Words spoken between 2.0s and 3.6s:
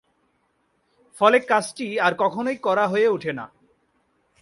আর কখনোই করা হয়ে ওঠে না।